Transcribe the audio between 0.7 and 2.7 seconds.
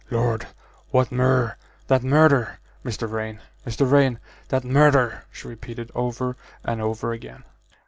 what mur that murder!